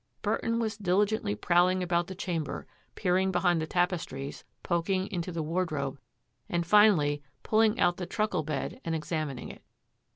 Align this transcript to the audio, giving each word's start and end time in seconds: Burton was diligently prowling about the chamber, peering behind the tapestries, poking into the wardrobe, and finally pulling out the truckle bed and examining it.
Burton 0.23 0.57
was 0.57 0.77
diligently 0.77 1.35
prowling 1.35 1.83
about 1.83 2.07
the 2.07 2.15
chamber, 2.15 2.65
peering 2.95 3.31
behind 3.31 3.61
the 3.61 3.67
tapestries, 3.67 4.43
poking 4.63 5.05
into 5.11 5.31
the 5.31 5.43
wardrobe, 5.43 5.99
and 6.49 6.65
finally 6.65 7.21
pulling 7.43 7.79
out 7.79 7.97
the 7.97 8.07
truckle 8.07 8.41
bed 8.41 8.81
and 8.83 8.95
examining 8.95 9.49
it. 9.51 9.61